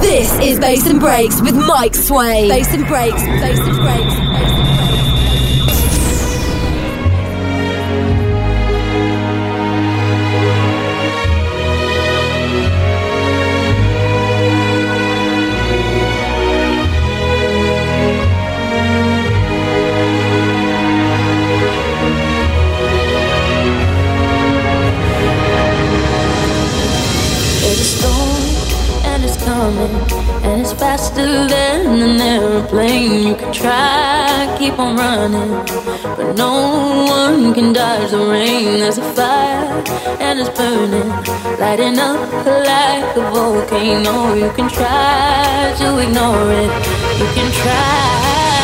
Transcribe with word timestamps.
This 0.00 0.32
is 0.40 0.58
Bass 0.58 0.84
and 0.88 0.98
Breaks 0.98 1.40
with 1.40 1.54
Mike 1.54 1.94
Sway. 1.94 2.48
Bass 2.48 2.74
and 2.74 2.84
Breaks, 2.88 3.22
Bass 3.22 3.58
and 3.60 3.76
Breaks, 3.76 4.14
Bass 4.14 4.50
and 4.50 4.66
Breaks. 4.66 4.77
Faster 31.18 31.48
than 31.48 32.02
an 32.02 32.20
airplane. 32.20 33.26
You 33.26 33.34
can 33.34 33.52
try, 33.52 34.56
keep 34.58 34.78
on 34.78 34.96
running, 34.96 35.50
but 36.16 36.36
no 36.36 37.06
one 37.06 37.54
can 37.54 37.72
dodge 37.72 38.10
the 38.10 38.18
rain. 38.18 38.80
There's 38.80 38.98
a 38.98 39.12
fire 39.14 39.82
and 40.20 40.40
it's 40.40 40.50
burning, 40.50 41.08
lighting 41.58 41.98
up 41.98 42.46
like 42.46 43.16
a 43.16 43.30
volcano. 43.32 44.34
You 44.34 44.50
can 44.52 44.68
try 44.68 45.74
to 45.78 45.98
ignore 45.98 46.52
it. 46.52 46.70
You 47.18 47.26
can 47.34 47.52
try. 47.52 48.57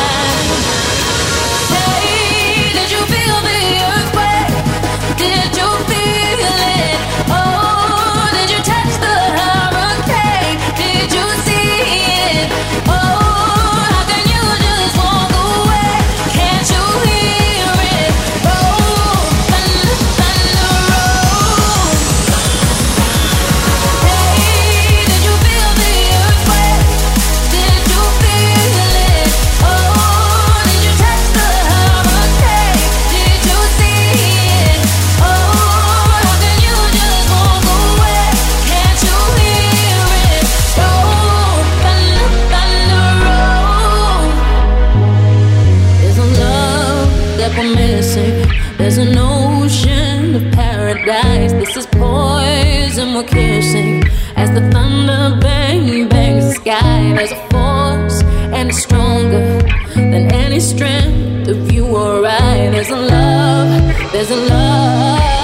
Is 51.77 51.85
poison 51.87 53.15
we're 53.15 53.25
kissing. 53.25 54.01
As 54.37 54.49
the 54.51 54.61
thunder 54.71 55.37
bang 55.41 56.07
bangs 56.07 56.45
the 56.45 56.53
sky, 56.53 57.13
there's 57.17 57.33
a 57.33 57.41
force 57.49 58.23
and 58.55 58.69
it's 58.69 58.81
stronger 58.81 59.61
than 59.93 60.31
any 60.31 60.61
strength 60.61 61.49
of 61.49 61.69
you 61.73 61.85
or 61.85 62.25
I. 62.25 62.69
There's 62.69 62.89
a 62.89 62.95
love, 62.95 64.11
there's 64.13 64.31
a 64.31 64.37
love. 64.37 65.34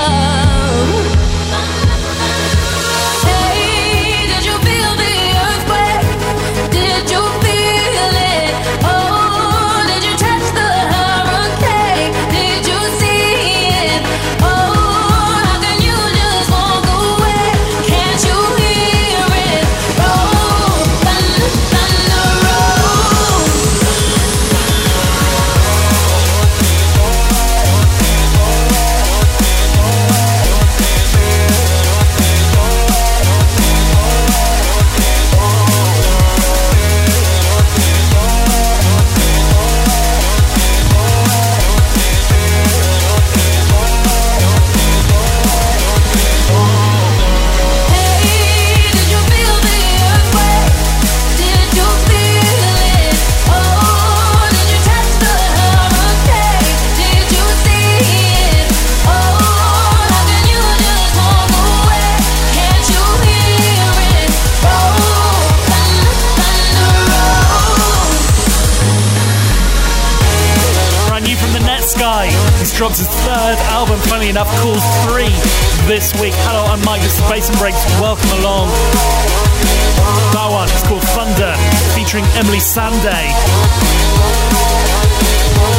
Called 74.60 74.84
Three 75.08 75.32
this 75.88 76.14
week. 76.20 76.34
Hello, 76.48 76.66
I'm 76.68 76.84
Mike. 76.84 77.02
This 77.02 77.16
is 77.16 77.24
Bass 77.30 77.50
and 77.50 77.58
Breaks. 77.58 77.80
Welcome 78.00 78.30
along. 78.42 78.70
That 80.34 80.48
one 80.52 80.68
is 80.68 80.84
called 80.88 81.04
Thunder, 81.16 81.54
featuring 81.96 82.24
Emeli 82.40 82.60
Sandé. 82.60 83.32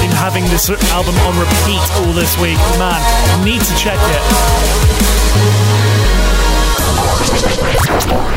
Been 0.00 0.14
having 0.16 0.44
this 0.46 0.70
album 0.92 1.14
on 1.26 1.38
repeat 1.38 1.82
all 2.02 2.12
this 2.12 2.36
week. 2.38 2.58
Man, 2.78 3.00
need 3.44 3.60
to 3.60 3.74
check 3.76 3.98
it. 3.98 4.22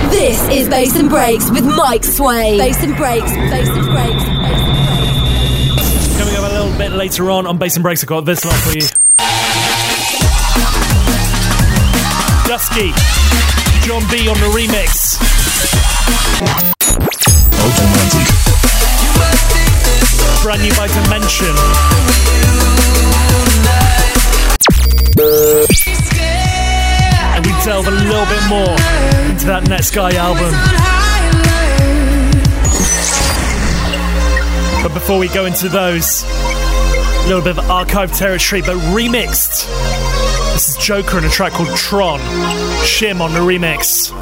This 0.10 0.40
is 0.50 0.70
Bass 0.70 0.96
and 0.96 1.10
Breaks 1.10 1.50
with 1.52 1.66
Mike 1.66 2.04
Sway. 2.04 2.58
Bass 2.58 2.84
and 2.84 2.96
Breaks, 2.96 3.32
Bass 3.34 3.68
and 3.68 3.86
Breaks, 3.86 4.24
Bass 4.24 4.62
and 4.62 4.78
Breaks. 4.78 6.18
Coming 6.18 6.36
up 6.36 6.50
a 6.50 6.54
little 6.54 6.78
bit 6.78 6.92
later 6.92 7.30
on 7.32 7.48
on 7.48 7.58
Bass 7.58 7.76
and 7.76 7.84
Breaks, 7.84 8.04
I've 8.04 8.10
got 8.10 8.26
this 8.26 8.46
lot 8.46 8.56
for 8.56 8.78
you. 8.78 8.86
Dusky, 12.56 12.94
John 13.86 14.02
B 14.10 14.30
on 14.30 14.40
the 14.40 14.48
remix. 14.56 15.20
Brand 20.42 20.62
new 20.62 20.74
by 20.78 20.88
Dimension. 20.88 21.54
And 27.36 27.46
we 27.46 27.52
delve 27.66 27.88
a 27.88 27.92
little 27.92 28.26
bit 28.26 28.48
more 28.48 28.72
into 29.30 29.48
that 29.48 29.64
Netsky 29.66 30.14
album. 30.14 30.54
But 34.82 34.94
before 34.94 35.20
we 35.20 35.28
go 35.28 35.44
into 35.44 35.68
those, 35.68 36.24
a 36.24 37.28
little 37.28 37.42
bit 37.42 37.58
of 37.58 37.70
archive 37.70 38.14
territory, 38.14 38.62
but 38.62 38.78
remixed. 38.96 40.05
Joker 40.86 41.18
in 41.18 41.26
a 41.26 41.30
track 41.30 41.54
called 41.54 41.76
Tron. 41.76 42.20
Shim 42.84 43.20
on 43.20 43.34
the 43.34 43.40
remix. 43.40 44.14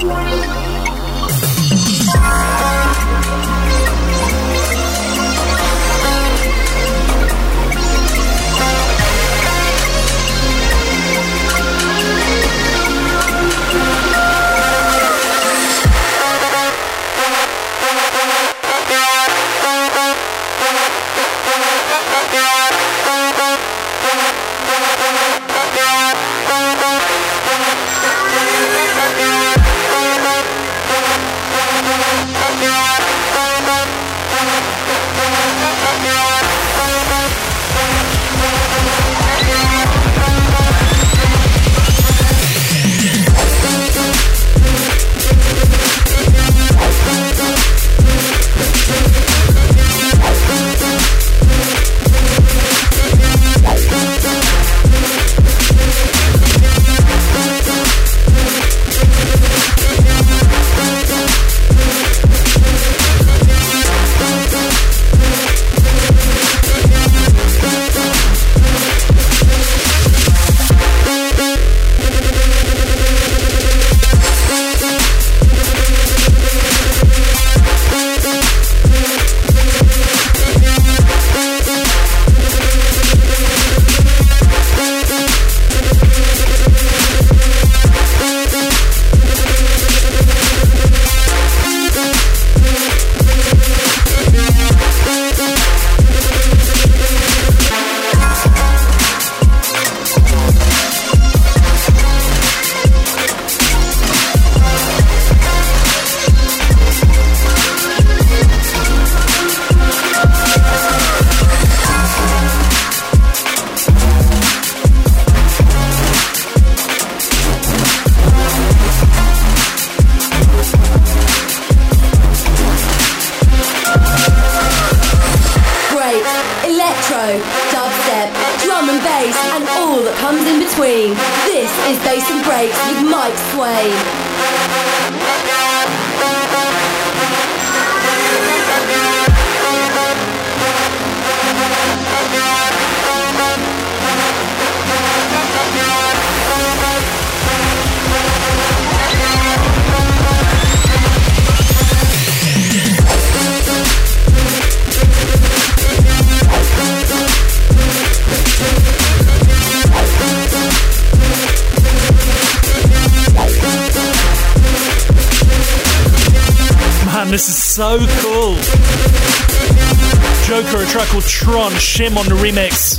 Shim 171.54 172.18
on 172.18 172.26
the 172.26 172.34
remix. 172.34 172.98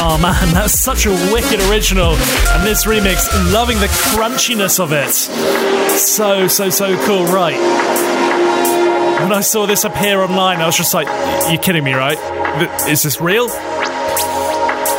Oh 0.00 0.18
man, 0.22 0.32
that's 0.54 0.72
such 0.72 1.04
a 1.04 1.10
wicked 1.10 1.60
original. 1.68 2.14
And 2.14 2.66
this 2.66 2.86
remix, 2.86 3.28
loving 3.52 3.78
the 3.78 3.88
crunchiness 3.88 4.80
of 4.80 4.92
it. 4.92 5.12
So, 5.98 6.48
so, 6.48 6.70
so 6.70 6.96
cool, 7.04 7.26
right. 7.26 7.58
When 9.20 9.32
I 9.32 9.40
saw 9.42 9.66
this 9.66 9.84
appear 9.84 10.22
online, 10.22 10.62
I 10.62 10.66
was 10.66 10.78
just 10.78 10.94
like, 10.94 11.08
you're 11.52 11.60
kidding 11.60 11.84
me, 11.84 11.92
right? 11.92 12.18
Is 12.88 13.02
this 13.02 13.20
real? 13.20 13.48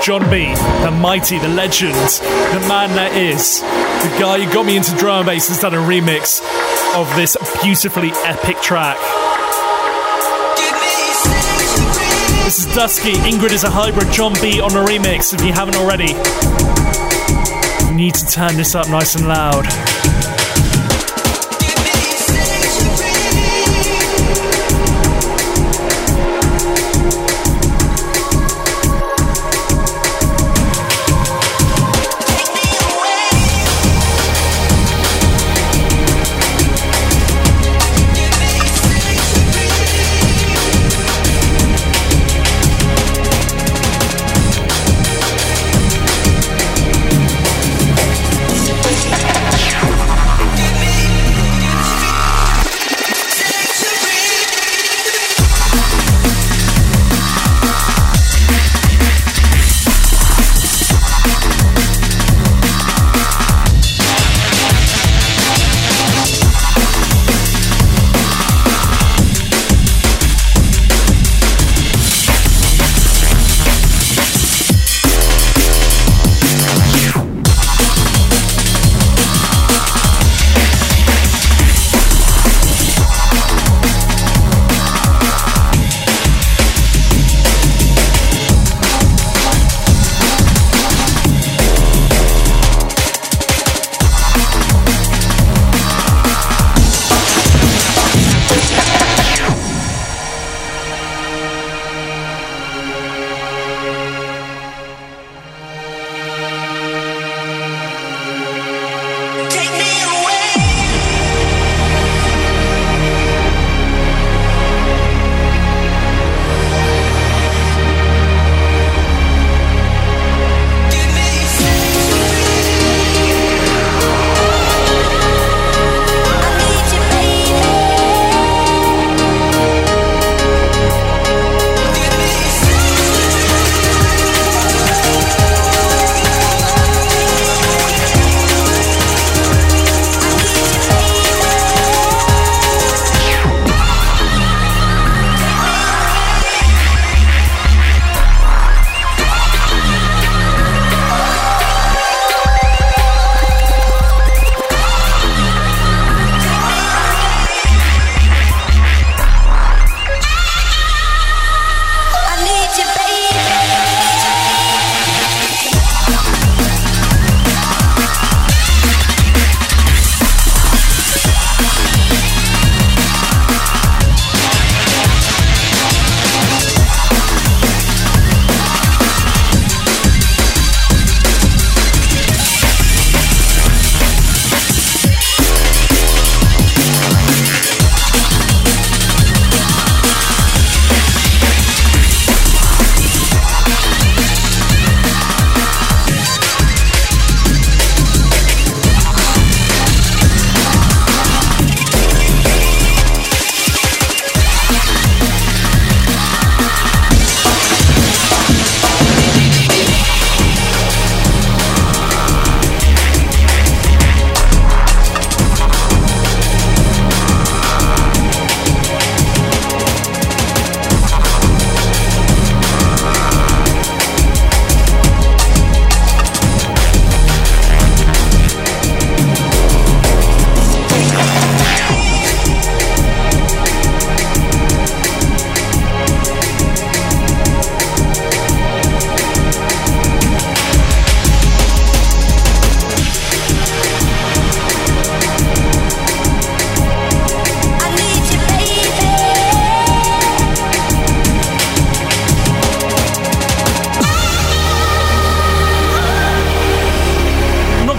John 0.03 0.29
B, 0.29 0.53
the 0.83 0.91
mighty, 0.91 1.39
the 1.39 1.49
legend, 1.49 1.95
the 1.95 2.65
man 2.69 2.93
that 2.95 3.15
is, 3.15 3.61
the 3.61 4.19
guy 4.19 4.43
who 4.43 4.53
got 4.53 4.65
me 4.65 4.77
into 4.77 4.95
drum 4.95 5.21
and 5.21 5.25
bass 5.25 5.47
has 5.47 5.59
done 5.59 5.73
a 5.73 5.77
remix 5.77 6.39
of 6.95 7.13
this 7.15 7.35
beautifully 7.63 8.11
epic 8.25 8.61
track. 8.61 8.97
Dusky. 12.73 13.13
Ingrid 13.13 13.51
is 13.51 13.63
a 13.63 13.69
hybrid. 13.69 14.11
John 14.11 14.33
B 14.41 14.61
on 14.61 14.71
a 14.71 14.85
remix. 14.85 15.33
If 15.33 15.43
you 15.43 15.51
haven't 15.51 15.75
already, 15.75 16.13
you 17.87 17.95
need 17.95 18.15
to 18.15 18.25
turn 18.25 18.55
this 18.55 18.75
up 18.75 18.87
nice 18.89 19.15
and 19.15 19.27
loud. 19.27 19.98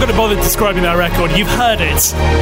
Going 0.01 0.11
to 0.11 0.17
bother 0.17 0.35
describing 0.35 0.81
that 0.81 0.97
record. 0.97 1.29
You've 1.37 1.47
heard 1.47 1.79
it. 1.79 2.01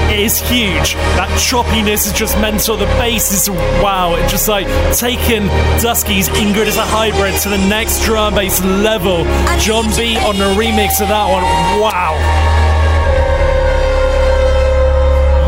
It 0.10 0.20
is 0.22 0.40
huge. 0.40 0.94
That 1.20 1.28
choppiness 1.36 2.08
is 2.08 2.14
just 2.14 2.40
mental. 2.40 2.78
The 2.78 2.86
bass 2.96 3.34
is 3.34 3.50
wow. 3.50 4.16
It's 4.16 4.32
just 4.32 4.48
like 4.48 4.66
taking 4.96 5.48
Dusky's 5.84 6.30
Ingrid 6.30 6.68
as 6.68 6.78
a 6.78 6.86
hybrid 6.86 7.36
to 7.42 7.50
the 7.50 7.58
next 7.68 8.06
drum 8.06 8.36
bass 8.36 8.64
level. 8.64 9.26
John 9.60 9.92
B 9.98 10.16
on 10.16 10.38
the 10.38 10.56
remix 10.56 11.02
of 11.02 11.10
that 11.10 11.28
one. 11.28 11.44
Wow. 11.82 12.16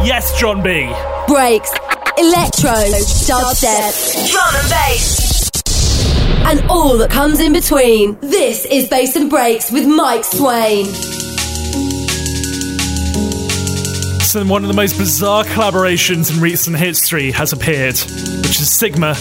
Yes, 0.04 0.38
John 0.38 0.62
B. 0.62 0.92
breaks, 1.28 1.72
electro, 2.18 2.76
dubstep, 3.24 4.30
drum 4.30 4.56
and 4.56 4.70
bass, 4.70 5.50
and 6.46 6.70
all 6.70 6.98
that 6.98 7.10
comes 7.10 7.40
in 7.40 7.54
between. 7.54 8.18
This 8.20 8.66
is 8.66 8.90
Bass 8.90 9.16
and 9.16 9.30
Breaks 9.30 9.72
with 9.72 9.88
Mike 9.88 10.26
Swain. 10.26 10.88
So 14.32 14.46
one 14.46 14.64
of 14.64 14.70
the 14.70 14.74
most 14.74 14.98
bizarre 14.98 15.44
collaborations 15.44 16.34
in 16.34 16.42
recent 16.42 16.78
history 16.78 17.32
has 17.32 17.52
appeared, 17.52 17.98
which 17.98 18.62
is 18.62 18.74
Sigma 18.74 19.14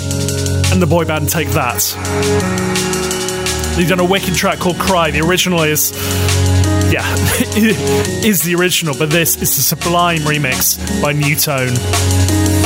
and 0.70 0.80
the 0.80 0.86
boy 0.88 1.04
band 1.04 1.28
Take 1.28 1.48
That. 1.48 1.82
They've 3.76 3.88
done 3.88 3.98
a 3.98 4.04
wicked 4.04 4.36
track 4.36 4.60
called 4.60 4.78
Cry. 4.78 5.10
The 5.10 5.18
original 5.18 5.64
is, 5.64 5.90
yeah, 6.92 7.02
is 8.24 8.42
the 8.42 8.54
original, 8.54 8.94
but 8.96 9.10
this 9.10 9.34
is 9.42 9.56
the 9.56 9.62
Sublime 9.62 10.20
remix 10.20 10.78
by 11.02 11.12
Nu:Tone. 11.12 12.59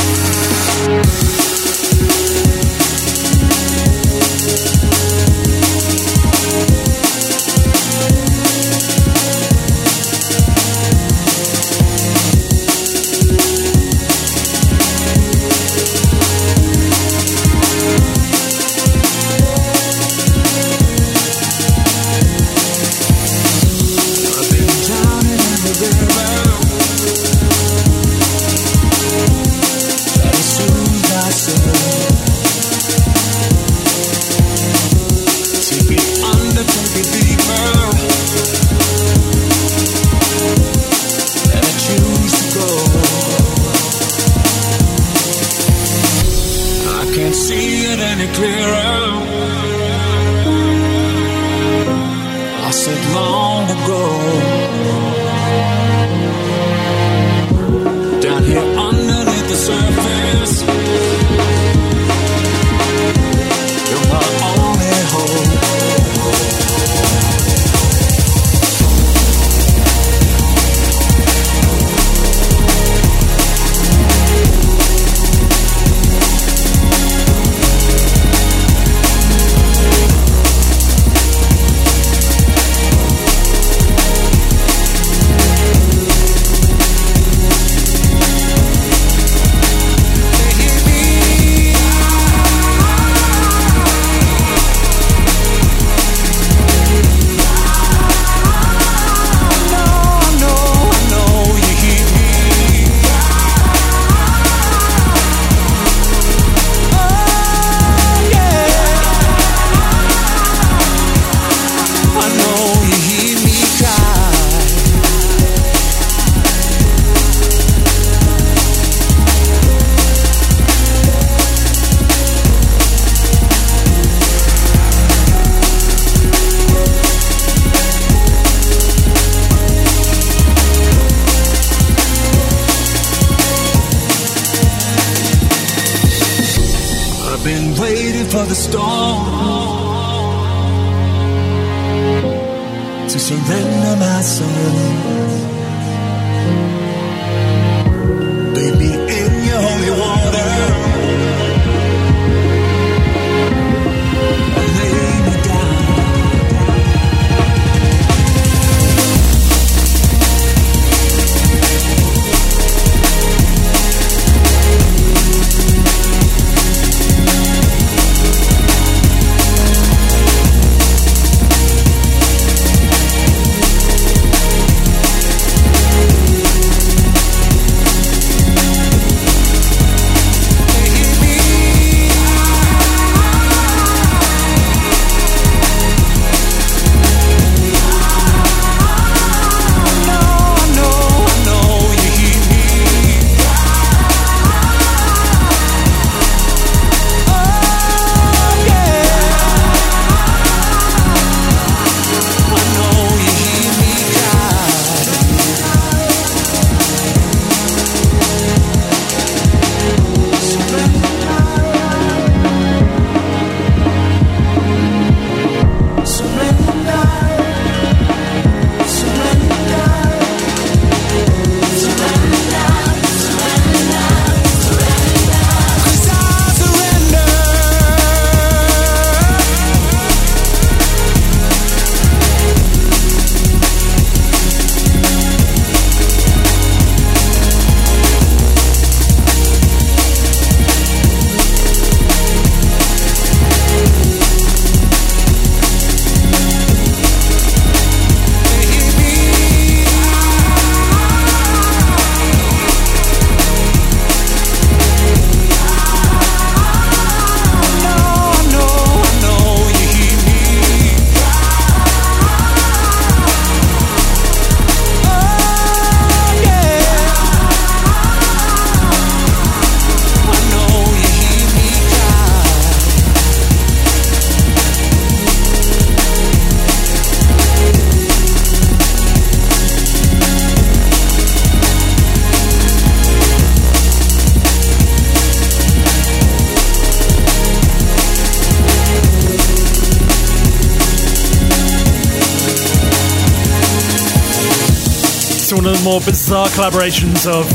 more 295.94 296.00
bizarre 296.00 296.48
collaborations 296.48 297.24
of 297.24 297.48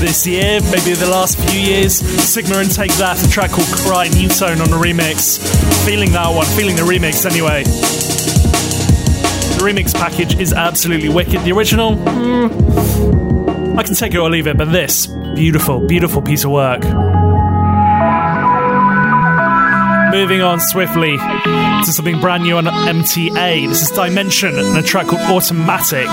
this 0.00 0.26
year, 0.26 0.60
maybe 0.70 0.94
the 0.94 1.08
last 1.10 1.38
few 1.38 1.60
years. 1.60 1.98
Sigma 1.98 2.56
and 2.56 2.70
Take 2.70 2.94
That, 2.94 3.22
a 3.22 3.28
track 3.28 3.50
called 3.50 3.66
Cry 3.66 4.08
Nu:Tone 4.08 4.62
on 4.62 4.72
a 4.72 4.78
remix. 4.78 5.38
Feeling 5.84 6.10
that 6.12 6.30
one, 6.30 6.46
feeling 6.56 6.74
the 6.74 6.80
remix 6.80 7.26
anyway. 7.30 7.64
The 9.58 9.62
remix 9.62 9.92
package 9.92 10.40
is 10.40 10.54
absolutely 10.54 11.10
wicked. 11.10 11.44
The 11.44 11.52
original, 11.52 11.96
mm, 11.96 13.76
I 13.76 13.82
can 13.82 13.94
take 13.94 14.14
it 14.14 14.18
or 14.18 14.30
leave 14.30 14.46
it, 14.46 14.56
but 14.56 14.72
this, 14.72 15.06
beautiful, 15.34 15.86
beautiful 15.86 16.22
piece 16.22 16.44
of 16.44 16.50
work. 16.50 16.82
Moving 20.14 20.42
on 20.42 20.60
swiftly 20.60 21.16
to 21.16 21.92
something 21.92 22.20
brand 22.20 22.44
new 22.44 22.56
on 22.56 22.66
MTA. 22.66 23.68
This 23.68 23.82
is 23.82 23.90
Dimension 23.90 24.56
and 24.56 24.78
a 24.78 24.80
track 24.80 25.08
called 25.08 25.22
Automatic. 25.22 26.06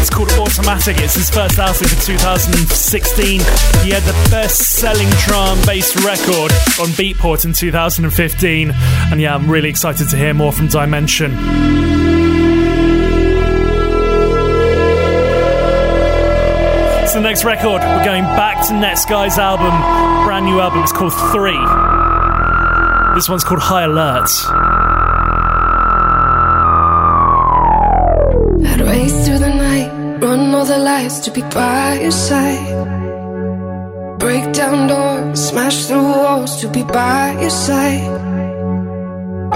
It's 0.00 0.08
called 0.08 0.30
Automatic. 0.34 0.98
It's 0.98 1.16
his 1.16 1.28
first 1.30 1.58
album 1.58 1.88
for 1.88 2.00
2016. 2.06 3.40
He 3.82 3.90
had 3.90 4.04
the 4.04 4.28
best-selling 4.30 5.08
drum 5.26 5.58
bass 5.66 5.96
record 6.04 6.52
on 6.78 6.94
Beatport 6.94 7.44
in 7.44 7.52
2015. 7.52 8.70
And 9.10 9.20
yeah, 9.20 9.34
I'm 9.34 9.50
really 9.50 9.68
excited 9.68 10.08
to 10.10 10.16
hear 10.16 10.32
more 10.32 10.52
from 10.52 10.68
Dimension. 10.68 11.32
It's 17.02 17.14
the 17.14 17.20
next 17.20 17.42
record. 17.44 17.82
We're 17.82 18.04
going 18.04 18.22
back 18.22 18.64
to 18.68 18.74
Netsky's 18.74 19.38
album, 19.38 19.72
brand 20.24 20.46
new 20.46 20.60
album. 20.60 20.84
It's 20.84 20.92
called 20.92 21.14
Three. 21.32 21.58
This 23.16 23.28
one's 23.28 23.42
called 23.42 23.60
High 23.60 23.82
Alert. 23.82 24.30
all 30.62 30.68
the 30.68 30.78
lights 30.78 31.18
to 31.18 31.30
be 31.32 31.42
by 31.42 31.98
your 32.00 32.12
side. 32.12 32.88
Break 34.20 34.44
down 34.52 34.86
doors, 34.86 35.48
smash 35.48 35.86
through 35.86 36.06
walls 36.20 36.60
to 36.60 36.68
be 36.68 36.84
by 36.84 37.36
your 37.40 37.50
side. 37.50 38.06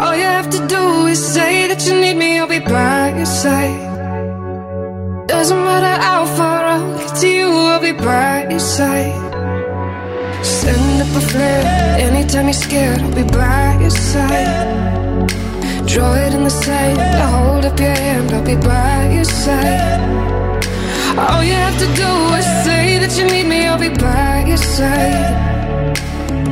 All 0.00 0.16
you 0.16 0.28
have 0.38 0.50
to 0.50 0.60
do 0.66 1.06
is 1.06 1.20
say 1.34 1.68
that 1.68 1.80
you 1.86 1.94
need 2.00 2.16
me, 2.16 2.40
I'll 2.40 2.48
be 2.48 2.58
by 2.58 3.14
your 3.18 3.32
side. 3.42 3.82
Doesn't 5.28 5.62
matter 5.68 5.94
how 6.06 6.24
far 6.38 6.60
I'll 6.74 6.98
get 6.98 7.14
to 7.20 7.28
you, 7.28 7.50
I'll 7.72 7.80
be 7.80 7.92
by 7.92 8.48
your 8.50 8.66
side. 8.76 9.14
Send 10.44 11.02
up 11.02 11.12
a 11.20 11.22
flare, 11.30 11.66
anytime 12.06 12.46
you're 12.46 12.62
scared, 12.66 12.98
I'll 12.98 13.14
be 13.14 13.26
by 13.42 13.78
your 13.80 13.96
side. 14.10 14.54
Draw 15.86 16.14
it 16.24 16.34
in 16.34 16.42
the 16.42 16.56
sand, 16.64 16.98
I'll 17.22 17.30
hold 17.38 17.64
up 17.64 17.78
your 17.78 17.94
hand, 17.94 18.32
I'll 18.32 18.44
be 18.44 18.56
by 18.56 19.12
your 19.14 19.30
side. 19.44 20.45
All 21.18 21.42
you 21.42 21.55
have 21.55 21.79
to 21.79 21.87
do 22.02 22.11
is 22.37 22.46
say 22.66 22.98
that 22.98 23.12
you 23.18 23.24
need 23.24 23.46
me, 23.46 23.66
I'll 23.66 23.79
be 23.79 23.88
by 23.88 24.44
your 24.46 24.59
side. 24.59 25.96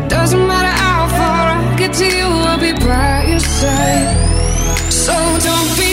Doesn't 0.09 0.47
matter 0.47 0.75
how 0.85 1.07
far 1.19 1.43
I'll 1.55 1.77
get 1.77 1.93
to 2.01 2.07
you, 2.07 2.29
I'll 2.49 2.59
be 2.59 2.73
by 2.73 3.27
your 3.29 3.41
side. 3.41 4.09
So 4.91 5.13
don't 5.49 5.71
be 5.77 5.84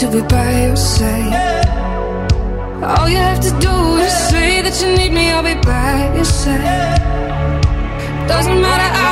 to 0.00 0.10
be 0.10 0.22
by 0.22 0.64
your 0.64 0.76
side. 0.76 1.66
All 2.82 3.06
you 3.06 3.18
have 3.18 3.40
to 3.40 3.50
do 3.60 3.74
is 4.06 4.12
say 4.30 4.62
that 4.62 4.80
you 4.80 4.96
need 4.96 5.12
me, 5.12 5.30
I'll 5.30 5.42
be 5.42 5.54
by 5.60 6.14
your 6.14 6.24
side. 6.24 6.98
Doesn't 8.26 8.60
matter 8.62 9.09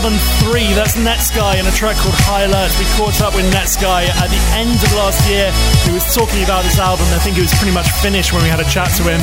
album 0.00 0.16
3, 0.48 0.72
that's 0.72 0.96
Netsky 0.96 1.60
and 1.60 1.68
a 1.68 1.74
track 1.76 1.92
called 2.00 2.16
High 2.24 2.48
Alert. 2.48 2.72
We 2.80 2.88
caught 2.96 3.20
up 3.20 3.36
with 3.36 3.44
Netsky 3.52 3.84
at 3.84 4.28
the 4.32 4.40
end 4.56 4.72
of 4.80 4.88
last 4.96 5.28
year. 5.28 5.52
He 5.84 5.92
was 5.92 6.08
talking 6.16 6.40
about 6.40 6.64
this 6.64 6.80
album. 6.80 7.04
I 7.12 7.20
think 7.20 7.36
it 7.36 7.44
was 7.44 7.52
pretty 7.60 7.76
much 7.76 7.84
finished 8.00 8.32
when 8.32 8.40
we 8.40 8.48
had 8.48 8.64
a 8.64 8.68
chat 8.72 8.88
to 8.96 9.04
him. 9.04 9.20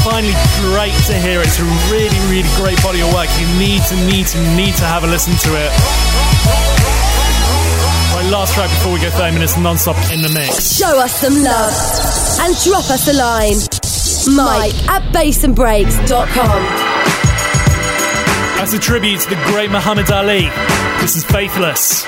Finally, 0.00 0.32
great 0.64 0.96
to 1.12 1.14
hear 1.20 1.44
it. 1.44 1.52
It's 1.52 1.60
a 1.60 1.68
really, 1.92 2.16
really 2.32 2.48
great 2.56 2.80
body 2.80 3.04
of 3.04 3.12
work. 3.12 3.28
You 3.36 3.44
need 3.60 3.84
to, 3.92 3.96
need 4.08 4.32
to, 4.32 4.40
need 4.56 4.72
to 4.80 4.88
have 4.88 5.04
a 5.04 5.10
listen 5.12 5.36
to 5.44 5.50
it. 5.60 5.68
My 8.16 8.24
last 8.32 8.56
track 8.56 8.72
before 8.72 8.96
we 8.96 9.00
go 9.04 9.12
30 9.12 9.36
minutes 9.36 9.60
non-stop 9.60 10.00
in 10.08 10.24
the 10.24 10.32
mix. 10.32 10.72
Show 10.72 10.96
us 11.04 11.20
some 11.20 11.36
love 11.36 11.76
and 12.40 12.56
drop 12.64 12.88
us 12.88 13.12
a 13.12 13.16
line. 13.20 13.60
Mike 14.32 14.72
at 14.88 15.04
bassandbreaks.com. 15.12 16.81
As 18.62 18.72
a 18.74 18.78
tribute 18.78 19.18
to 19.22 19.28
the 19.28 19.34
great 19.46 19.72
Muhammad 19.72 20.08
Ali, 20.12 20.48
this 21.00 21.16
is 21.16 21.24
Faithless. 21.24 22.04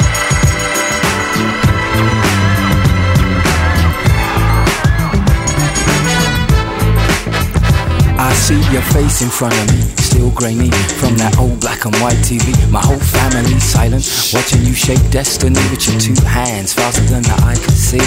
I 8.17 8.33
see 8.35 8.63
your 8.73 8.83
face 8.83 9.21
in 9.21 9.31
front 9.31 9.53
of 9.59 9.67
me, 9.75 9.81
still 9.97 10.31
grainy 10.31 10.71
from 10.71 11.17
that 11.17 11.37
old 11.41 11.59
black 11.59 11.87
and 11.87 11.97
white 11.97 12.23
TV. 12.23 12.55
My 12.71 12.81
whole 12.81 13.01
family 13.01 13.59
silent, 13.59 14.07
watching 14.33 14.63
you 14.63 14.75
shape 14.75 15.03
destiny 15.11 15.59
with 15.71 15.89
your 15.89 15.99
two 15.99 16.15
hands 16.25 16.73
faster 16.73 17.03
than 17.03 17.25
the 17.25 17.35
eye 17.43 17.57
can 17.57 17.75
see. 17.75 17.99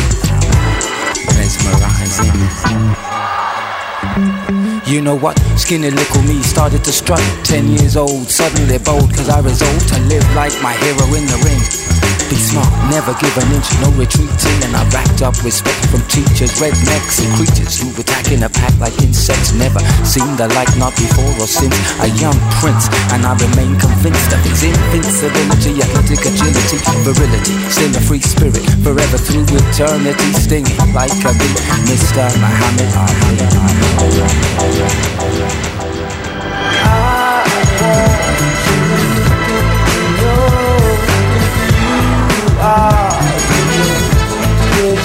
Mesmerizing. 4.47 4.56
You 4.88 5.02
know 5.02 5.17
what? 5.17 5.38
Skinny 5.58 5.91
little 5.91 6.21
me 6.21 6.41
started 6.43 6.82
to 6.86 6.93
strut. 6.93 7.19
Ten 7.43 7.67
years 7.67 7.97
old, 7.97 8.30
suddenly 8.30 8.78
bold, 8.78 9.13
cause 9.13 9.28
I 9.28 9.41
resolved 9.41 9.89
to 9.89 10.00
live 10.04 10.23
like 10.34 10.54
my 10.62 10.73
hero 10.76 11.13
in 11.13 11.26
the 11.26 11.38
ring. 11.43 11.87
Be 12.27 12.35
smart, 12.35 12.67
never 12.91 13.15
give 13.23 13.31
an 13.39 13.47
inch, 13.55 13.71
no 13.79 13.87
retreating. 13.95 14.59
And 14.67 14.75
I 14.75 14.83
racked 14.91 15.21
up 15.23 15.39
respect 15.43 15.79
from 15.87 16.03
teachers, 16.11 16.59
rednecks, 16.59 17.23
and 17.23 17.31
creatures 17.39 17.79
who 17.79 17.87
attack 17.95 18.31
in 18.35 18.43
a 18.43 18.49
pack 18.49 18.75
like 18.79 18.99
insects. 18.99 19.53
Never 19.55 19.79
seen 20.03 20.35
the 20.35 20.47
like, 20.51 20.67
not 20.75 20.91
before 20.99 21.31
or 21.39 21.47
since. 21.47 21.75
A 22.03 22.11
young 22.19 22.35
prince, 22.59 22.91
and 23.15 23.23
I 23.23 23.31
remain 23.39 23.79
convinced 23.79 24.31
of 24.35 24.43
his 24.43 24.63
invincibility, 24.63 25.79
athletic 25.79 26.19
agility, 26.19 26.77
virility. 27.07 27.55
Still 27.71 27.95
a 27.95 28.01
free 28.03 28.19
spirit, 28.19 28.65
forever 28.83 29.17
through 29.17 29.47
eternity, 29.47 30.33
stinging 30.35 30.75
like 30.91 31.15
a 31.23 31.31
bee. 31.31 31.55
Mr. 31.87 32.27
Muhammad. 32.43 32.91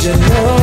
Achievements 0.04 0.61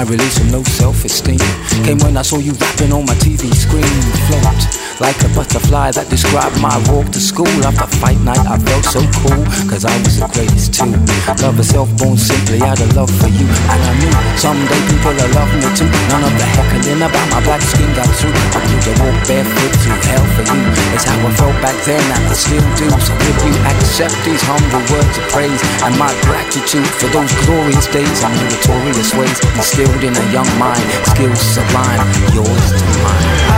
my 0.00 0.10
release 0.10 0.38
from 0.38 0.50
low 0.50 0.62
self-esteem 0.62 1.38
came 1.84 1.98
when 1.98 2.16
I 2.16 2.22
saw 2.22 2.38
you 2.38 2.52
rapping 2.52 2.92
on 2.92 3.04
my 3.04 3.12
TV 3.20 3.52
screen. 3.52 3.84
Float 4.28 4.80
like 5.00 5.16
a 5.24 5.28
butterfly 5.32 5.92
that 5.96 6.08
described 6.12 6.56
my 6.60 6.76
walk 6.92 7.08
to 7.16 7.20
school. 7.20 7.48
After 7.64 7.88
fight 8.00 8.20
night, 8.20 8.40
I 8.44 8.60
felt 8.60 8.84
so 8.84 9.00
cool, 9.24 9.44
cause 9.68 9.88
I 9.88 9.92
was 10.04 10.20
the 10.20 10.28
greatest 10.32 10.76
too. 10.76 10.92
Love 11.40 11.56
herself 11.56 11.88
born 11.96 12.20
simply 12.20 12.60
out 12.60 12.80
of 12.80 12.92
love 12.96 13.08
for 13.08 13.28
you. 13.28 13.48
And 13.72 13.80
I 13.80 13.92
knew 13.96 14.12
someday 14.36 14.80
people 14.88 15.12
will 15.16 15.32
love 15.36 15.52
me 15.56 15.68
too. 15.76 15.88
None 16.12 16.24
of 16.24 16.34
the 16.36 16.48
heckling 16.48 17.00
about 17.00 17.26
my 17.32 17.40
black 17.44 17.64
skin 17.64 17.88
got 17.96 18.08
through. 18.20 18.32
I 18.32 18.60
knew 18.68 18.80
to 18.80 18.92
walk 19.04 19.16
barefoot 19.24 19.72
through 19.84 20.00
hell 20.04 20.26
for 20.36 20.44
you. 20.48 20.60
It's 20.96 21.04
how 21.08 21.16
I 21.16 21.32
felt 21.32 21.56
back 21.64 21.76
then, 21.88 22.04
and 22.04 22.24
I 22.28 22.36
still 22.36 22.64
do. 22.76 22.88
So 23.04 23.12
if 23.16 23.36
you 23.40 23.52
accept 23.72 24.16
these 24.24 24.44
humble 24.44 24.84
words 24.92 25.16
of 25.16 25.24
praise 25.32 25.60
and 25.84 25.92
my 25.96 26.12
gratitude 26.28 26.88
for 27.00 27.08
those 27.08 27.32
glorious 27.48 27.88
days 27.88 28.20
and 28.20 28.32
meritorious 28.36 29.16
ways 29.16 29.36
instilled 29.56 29.89
in 30.02 30.16
a 30.16 30.32
young 30.32 30.58
mind, 30.58 30.82
skills 31.06 31.40
sublime, 31.40 32.06
yours 32.34 32.72
to 32.72 32.84
mine. 33.02 33.50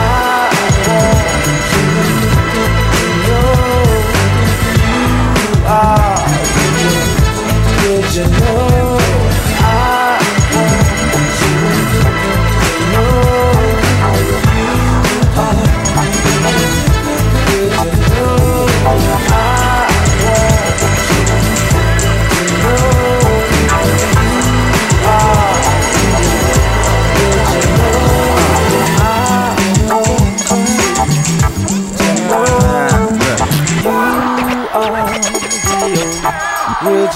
Would 7.83 8.52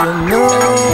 you 0.06 0.12
know? 0.28 0.85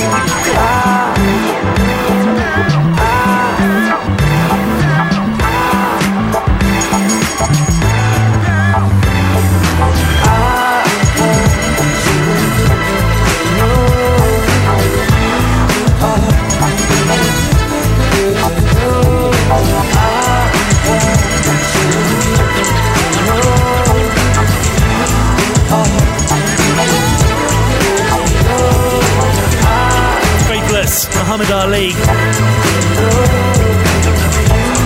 Muhammad 31.33 31.51
Ali. 31.51 31.89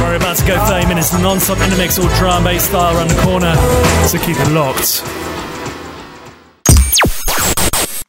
We're 0.01 0.15
about 0.15 0.37
to 0.37 0.47
go 0.47 0.65
30 0.67 0.87
minutes 0.87 1.13
non-stop 1.15 1.59
in 1.59 1.71
the 1.71 1.77
mix, 1.77 1.99
all 1.99 2.07
drum 2.19 2.45
bass 2.45 2.69
style 2.69 2.97
around 2.97 3.09
the 3.09 3.21
corner. 3.23 3.53
So 4.07 4.17
keep 4.19 4.37
it 4.39 4.53
locked. 4.53 5.03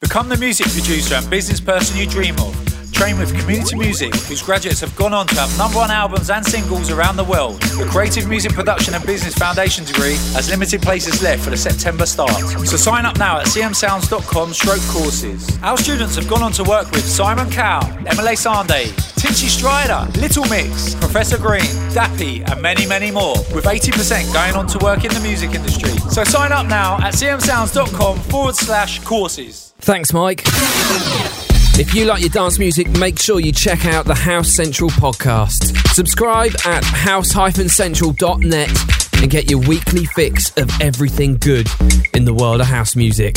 Become 0.02 0.30
the 0.30 0.38
music 0.38 0.68
producer 0.68 1.16
and 1.16 1.28
business 1.32 1.60
person 1.60 1.98
you 1.98 2.06
dream 2.06 2.36
of. 2.36 2.67
Train 2.98 3.20
with 3.20 3.38
Community 3.40 3.76
Music, 3.76 4.12
whose 4.16 4.42
graduates 4.42 4.80
have 4.82 4.96
gone 4.96 5.14
on 5.14 5.28
to 5.28 5.36
have 5.36 5.56
number 5.56 5.78
one 5.78 5.92
albums 5.92 6.32
and 6.32 6.44
singles 6.44 6.90
around 6.90 7.16
the 7.16 7.24
world. 7.24 7.62
The 7.62 7.88
Creative 7.92 8.28
Music 8.28 8.54
Production 8.54 8.96
and 8.96 9.06
Business 9.06 9.36
Foundation 9.36 9.86
degree 9.86 10.16
has 10.34 10.50
limited 10.50 10.82
places 10.82 11.22
left 11.22 11.44
for 11.44 11.52
the 11.52 11.58
September 11.58 12.08
start. 12.08 12.32
So 12.66 12.76
sign 12.76 13.06
up 13.06 13.20
now 13.20 13.38
at 13.38 13.46
cmsounds.com 13.46 14.52
stroke 14.52 14.82
courses. 14.88 15.48
Our 15.62 15.78
students 15.78 16.16
have 16.16 16.28
gone 16.28 16.42
on 16.42 16.52
to 16.54 16.64
work 16.64 16.90
with 16.90 17.06
Simon 17.06 17.52
Cowell, 17.52 17.86
Emeli 18.08 18.36
Sande, 18.36 18.90
Tinchy 19.22 19.48
Stryder, 19.48 20.12
Little 20.20 20.46
Mix, 20.46 20.96
Professor 20.96 21.38
Green, 21.38 21.70
Dappy, 21.94 22.50
and 22.50 22.60
many, 22.64 22.88
many 22.88 23.12
more, 23.12 23.36
with 23.54 23.66
80% 23.66 24.34
going 24.34 24.56
on 24.56 24.66
to 24.68 24.80
work 24.84 25.06
in 25.06 25.14
the 25.14 25.20
music 25.20 25.54
industry. 25.54 25.92
So 26.10 26.24
sign 26.24 26.52
up 26.52 26.66
now 26.66 26.96
at 26.96 27.14
cmsounds.com 27.14 28.18
forward 28.22 28.56
slash 28.56 29.04
courses. 29.04 29.76
Thanks, 29.78 30.12
Mike. 30.14 30.44
If 31.80 31.94
you 31.94 32.06
like 32.06 32.22
your 32.22 32.32
dance 32.32 32.58
music, 32.58 32.90
make 32.98 33.20
sure 33.20 33.40
you 33.40 33.52
check 33.52 33.86
out 33.86 34.06
the 34.06 34.16
House 34.16 34.56
Central 34.56 34.90
podcast. 34.90 35.78
Subscribe 35.94 36.52
at 36.66 36.84
house-central.net 36.84 38.70
and 39.22 39.30
get 39.30 39.52
your 39.52 39.60
weekly 39.60 40.06
fix 40.06 40.50
of 40.58 40.72
everything 40.82 41.38
good 41.38 41.70
in 42.16 42.26
the 42.26 42.34
world 42.34 42.62
of 42.62 42.68
house 42.68 42.96
music. 42.96 43.36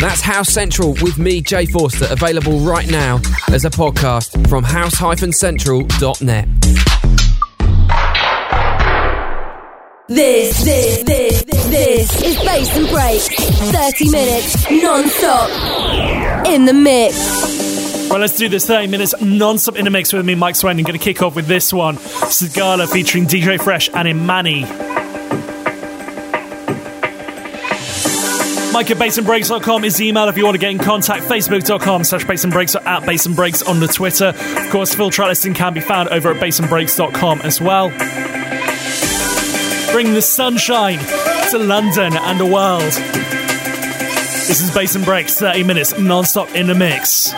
That's 0.00 0.20
House 0.20 0.48
Central 0.48 0.94
with 1.02 1.18
me, 1.18 1.40
Jay 1.40 1.66
Forster, 1.66 2.08
available 2.10 2.58
right 2.58 2.90
now 2.90 3.20
as 3.52 3.64
a 3.64 3.70
podcast 3.70 4.48
from 4.48 4.64
house-central.net. 4.64 6.48
This, 10.10 10.64
this, 10.64 11.04
this, 11.04 11.44
this 11.44 12.22
is 12.24 12.36
Bass 12.38 12.76
and 12.76 12.88
Break. 12.88 13.22
30 13.22 14.10
minutes 14.10 14.68
non-stop 14.68 16.46
in 16.46 16.64
the 16.64 16.72
mix. 16.72 18.10
Well, 18.10 18.18
let's 18.18 18.36
do 18.36 18.48
this 18.48 18.66
30 18.66 18.88
minutes 18.88 19.14
non-stop 19.22 19.76
in 19.76 19.84
the 19.84 19.90
mix 19.92 20.12
with 20.12 20.26
me, 20.26 20.34
Mike 20.34 20.56
Swain. 20.56 20.76
I'm 20.76 20.84
going 20.84 20.98
to 20.98 21.04
kick 21.04 21.22
off 21.22 21.36
with 21.36 21.46
this 21.46 21.72
one. 21.72 21.96
Sigala 21.96 22.88
featuring 22.92 23.26
DJ 23.26 23.62
Fresh 23.62 23.88
and 23.94 24.08
Imani. 24.08 24.62
Mike 28.72 28.90
at 28.90 28.96
bassandbreaks.com 28.96 29.84
is 29.84 29.96
the 29.96 30.08
email 30.08 30.28
if 30.28 30.36
you 30.36 30.44
want 30.44 30.56
to 30.56 30.60
get 30.60 30.72
in 30.72 30.78
contact. 30.78 31.22
Facebook.com 31.22 32.02
slash 32.02 32.24
bassandbreaks 32.24 32.74
or 32.74 32.84
at 32.84 33.04
bassandbreaks 33.04 33.68
on 33.68 33.78
the 33.78 33.86
Twitter. 33.86 34.34
Of 34.34 34.70
course, 34.70 34.92
full 34.92 35.10
track 35.10 35.28
listing 35.28 35.54
can 35.54 35.72
be 35.72 35.80
found 35.80 36.08
over 36.08 36.32
at 36.32 36.42
bassandbreaks.com 36.42 37.42
as 37.42 37.60
well. 37.60 37.92
Bring 39.92 40.14
the 40.14 40.22
sunshine 40.22 40.98
to 41.50 41.58
London 41.58 42.16
and 42.16 42.38
the 42.38 42.46
world. 42.46 42.92
This 44.46 44.60
is 44.60 44.70
Bass 44.72 44.94
and 44.94 45.04
Breaks, 45.04 45.38
30 45.38 45.64
minutes 45.64 45.98
non-stop 45.98 46.54
in 46.54 46.68
the 46.68 46.74
mix. 46.74 47.32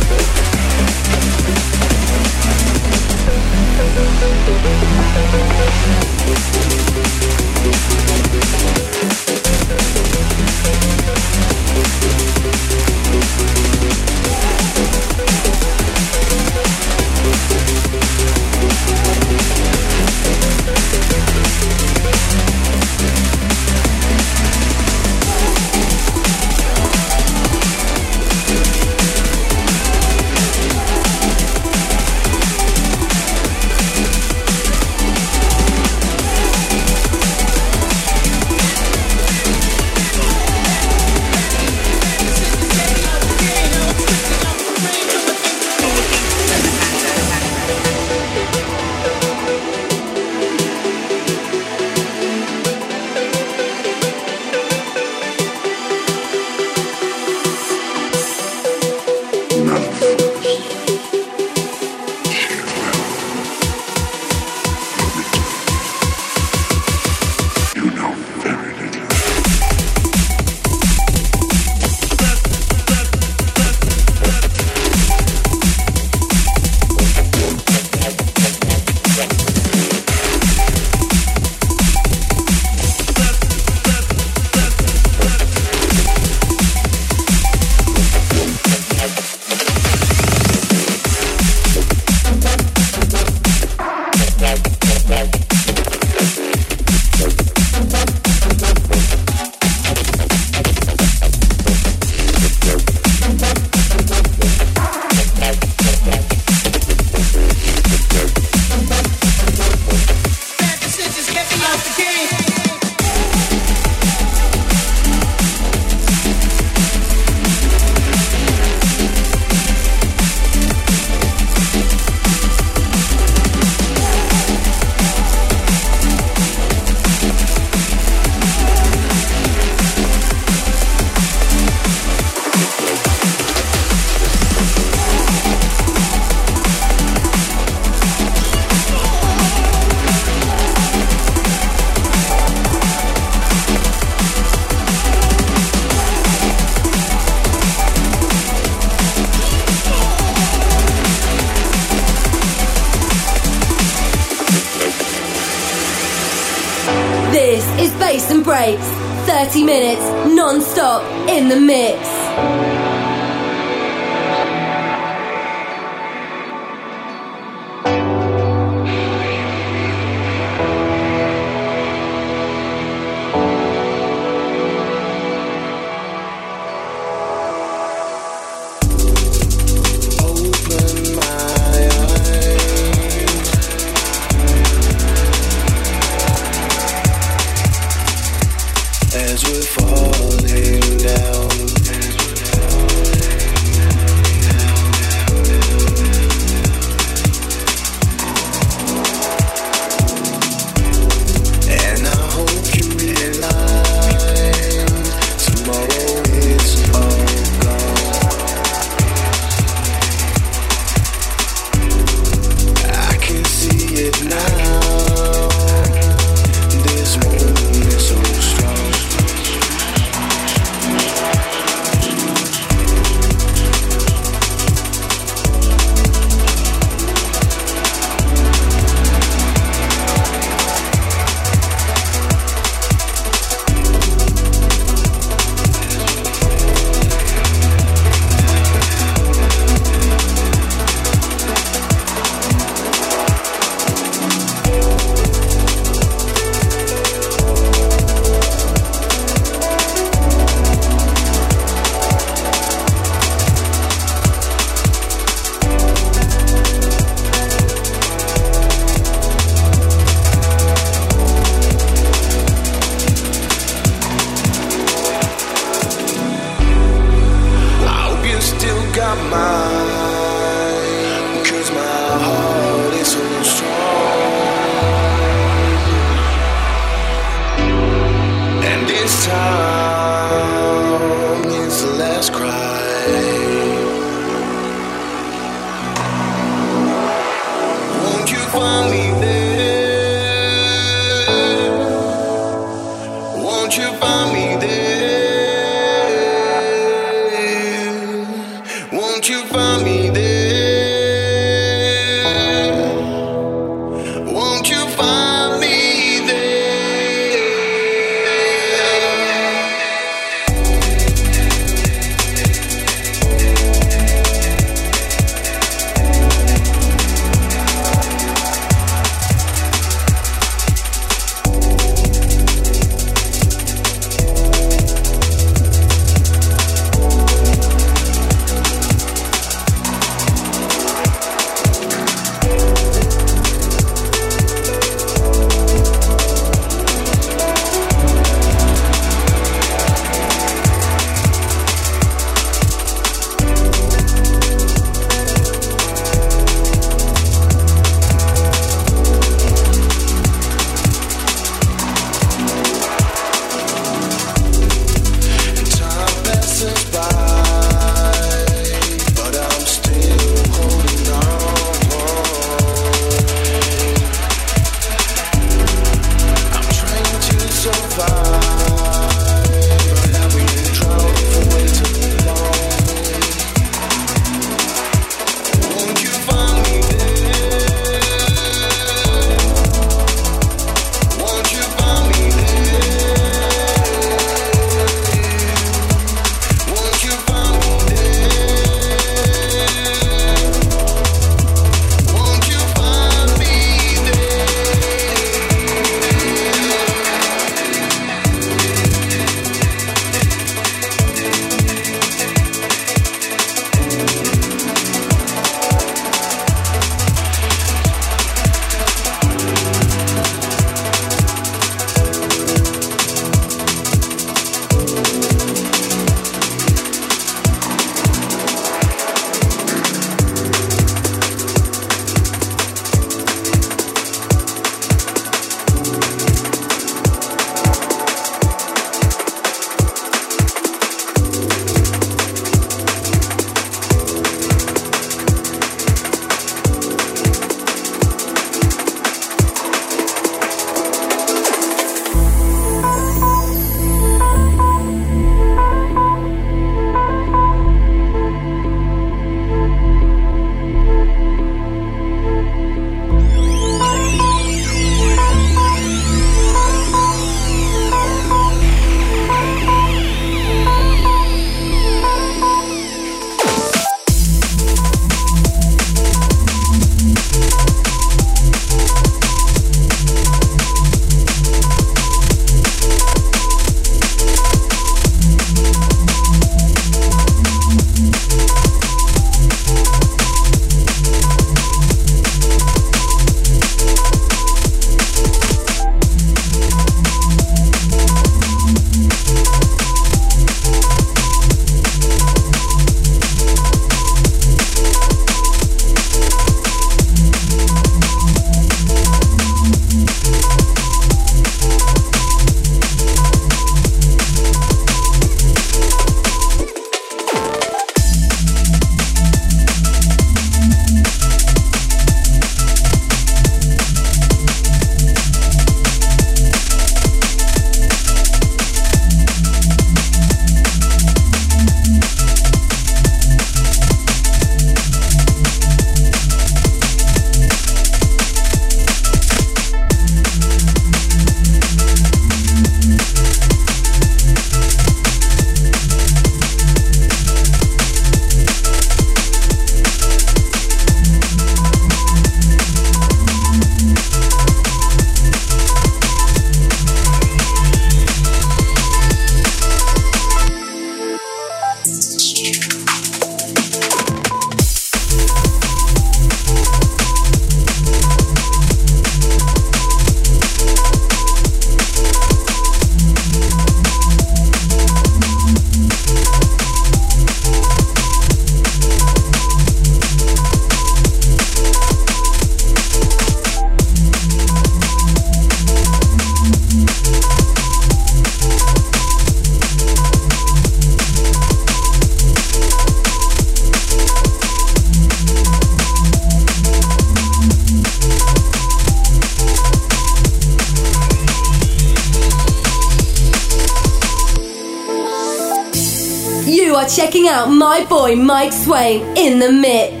Are 596.81 596.89
checking 596.89 597.27
out 597.27 597.47
my 597.47 597.85
boy 597.85 598.15
Mike 598.15 598.51
Swain 598.51 599.01
in 599.15 599.37
the 599.37 599.51
mix. 599.51 600.00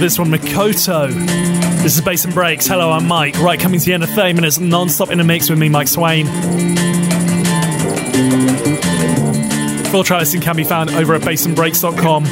This 0.00 0.18
one, 0.18 0.30
Makoto. 0.30 1.12
This 1.82 1.94
is 1.96 2.00
Bass 2.00 2.24
and 2.24 2.32
Breaks. 2.32 2.66
Hello, 2.66 2.90
I'm 2.90 3.06
Mike. 3.06 3.38
Right, 3.38 3.60
coming 3.60 3.78
to 3.78 3.84
the 3.86 3.92
end 3.92 4.02
of 4.02 4.08
30 4.10 4.32
minutes 4.32 4.58
non-stop 4.58 5.10
in 5.10 5.20
a 5.20 5.24
mix 5.24 5.50
with 5.50 5.58
me, 5.58 5.68
Mike 5.68 5.88
Swain. 5.88 6.26
Full 9.86 10.02
track 10.02 10.26
can 10.40 10.56
be 10.56 10.64
found 10.64 10.90
over 10.90 11.14
at 11.14 11.20
bassandbreaks.com. 11.20 12.24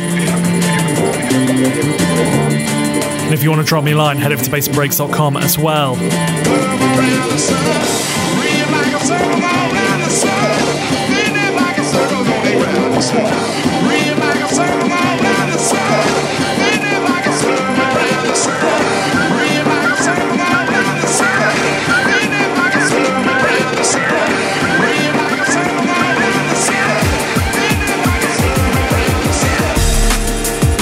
And 3.24 3.34
if 3.34 3.42
you 3.42 3.50
want 3.50 3.60
to 3.60 3.68
drop 3.68 3.84
me 3.84 3.92
a 3.92 3.96
line, 3.96 4.16
head 4.16 4.32
over 4.32 4.42
to 4.42 4.50
bassandbreaks.com 4.50 5.36
as 5.36 5.58
well. 5.58 5.96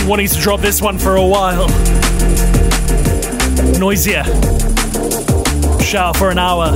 Wanting 0.07 0.29
to 0.29 0.39
drop 0.39 0.61
this 0.61 0.81
one 0.81 0.99
for 0.99 1.17
a 1.17 1.27
while. 1.27 1.67
Noisia. 3.79 4.25
Shout 5.83 6.17
for 6.17 6.31
an 6.31 6.39
hour. 6.39 6.71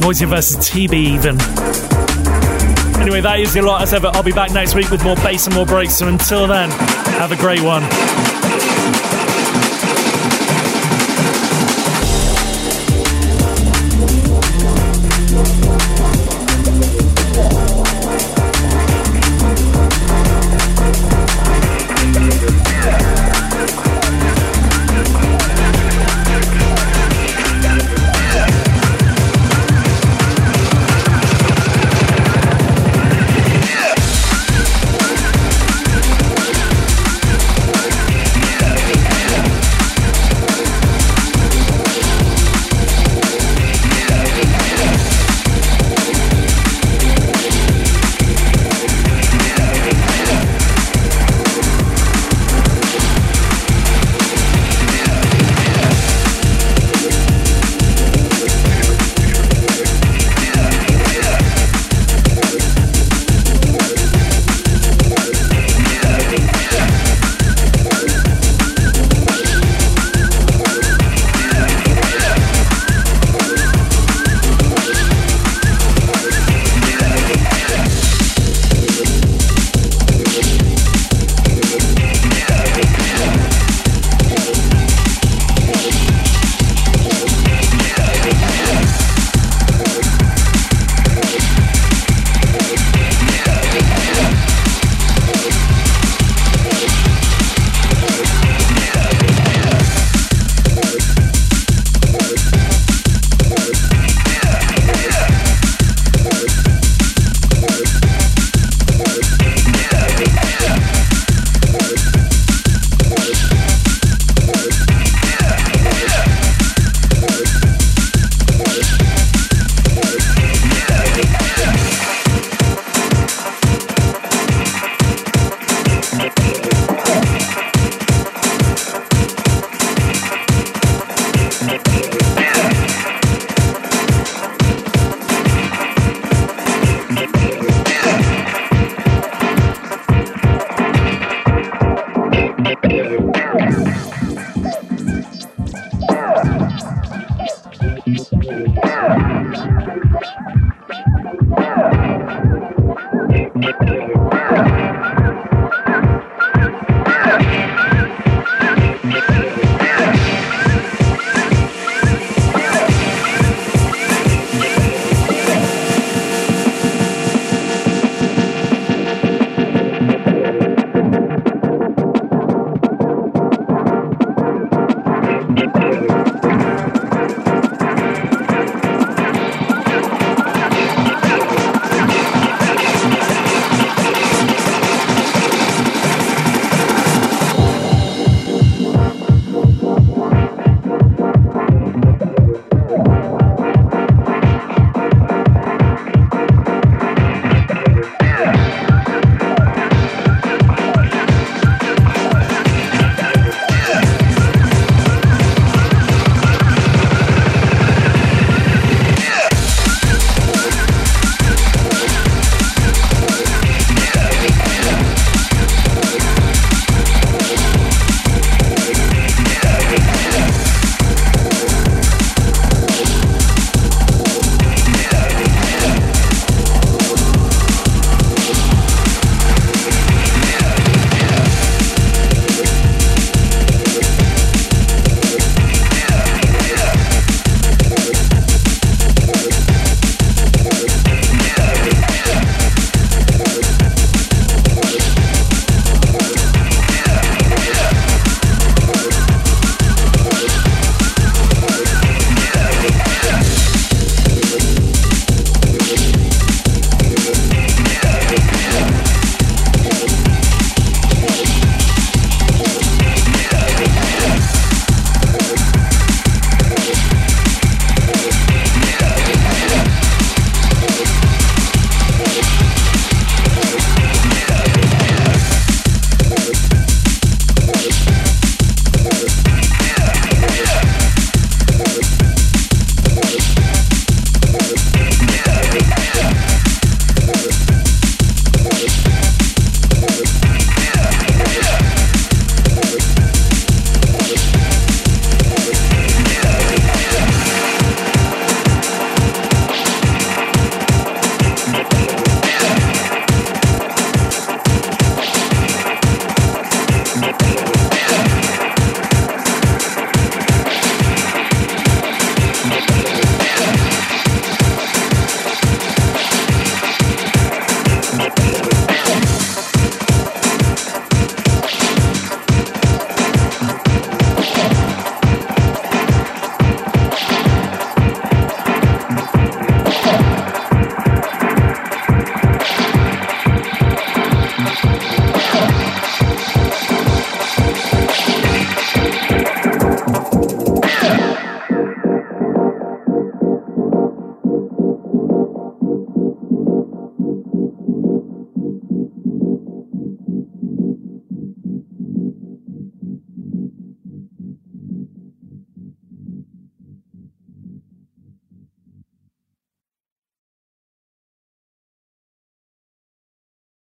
Noisia 0.00 0.26
versus 0.26 0.56
TB 0.56 0.94
even. 0.94 1.38
Anyway, 3.00 3.20
that 3.20 3.38
is 3.38 3.52
the 3.52 3.60
lot 3.60 3.82
as 3.82 3.92
ever. 3.92 4.10
I'll 4.14 4.22
be 4.22 4.32
back 4.32 4.52
next 4.52 4.74
week 4.74 4.90
with 4.90 5.04
more 5.04 5.16
bass 5.16 5.46
and 5.46 5.54
more 5.54 5.66
breaks. 5.66 5.94
So 5.94 6.08
until 6.08 6.46
then, 6.46 6.70
have 6.70 7.32
a 7.32 7.36
great 7.36 7.60
one. 7.60 7.82